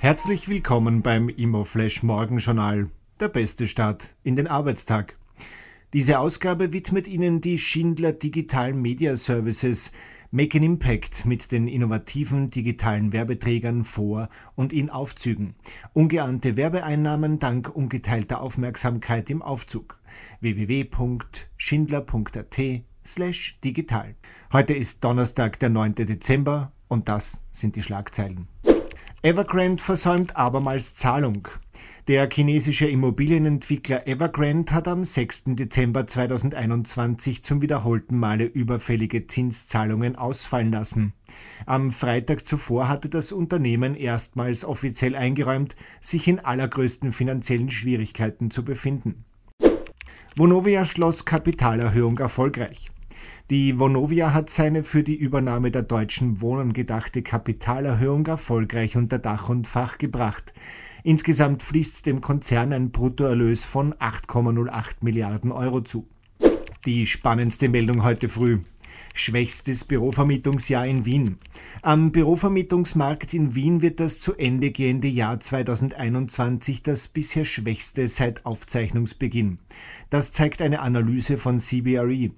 [0.00, 2.88] Herzlich willkommen beim Immoflash Morgenjournal,
[3.18, 5.16] der beste Start in den Arbeitstag.
[5.92, 9.90] Diese Ausgabe widmet Ihnen die Schindler Digital Media Services
[10.30, 15.56] Make an Impact mit den innovativen digitalen Werbeträgern vor und in Aufzügen.
[15.94, 19.98] Ungeahnte Werbeeinnahmen dank ungeteilter Aufmerksamkeit im Aufzug.
[20.40, 22.60] www.schindler.at
[23.04, 24.14] slash digital.
[24.52, 25.96] Heute ist Donnerstag, der 9.
[25.96, 28.46] Dezember und das sind die Schlagzeilen.
[29.20, 31.48] Evergrande versäumt abermals Zahlung.
[32.06, 35.56] Der chinesische Immobilienentwickler Evergrande hat am 6.
[35.56, 41.14] Dezember 2021 zum wiederholten Male überfällige Zinszahlungen ausfallen lassen.
[41.66, 48.64] Am Freitag zuvor hatte das Unternehmen erstmals offiziell eingeräumt, sich in allergrößten finanziellen Schwierigkeiten zu
[48.64, 49.24] befinden.
[50.36, 52.92] Vonovia schloss Kapitalerhöhung erfolgreich.
[53.50, 59.48] Die Vonovia hat seine für die Übernahme der Deutschen Wohnen gedachte Kapitalerhöhung erfolgreich unter Dach
[59.48, 60.52] und Fach gebracht.
[61.02, 66.06] Insgesamt fließt dem Konzern ein Bruttoerlös von 8,08 Milliarden Euro zu.
[66.84, 68.60] Die spannendste Meldung heute früh.
[69.14, 71.38] Schwächstes Bürovermietungsjahr in Wien.
[71.82, 78.46] Am Bürovermietungsmarkt in Wien wird das zu Ende gehende Jahr 2021 das bisher schwächste seit
[78.46, 79.58] Aufzeichnungsbeginn.
[80.10, 82.30] Das zeigt eine Analyse von CBRE.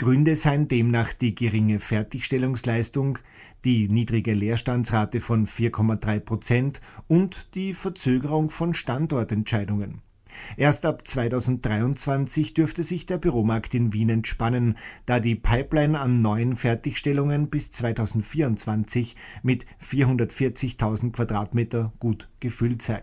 [0.00, 3.18] Gründe seien demnach die geringe Fertigstellungsleistung,
[3.66, 10.00] die niedrige Leerstandsrate von 4,3 Prozent und die Verzögerung von Standortentscheidungen.
[10.56, 16.56] Erst ab 2023 dürfte sich der Büromarkt in Wien entspannen, da die Pipeline an neuen
[16.56, 23.02] Fertigstellungen bis 2024 mit 440.000 Quadratmeter gut gefüllt sei.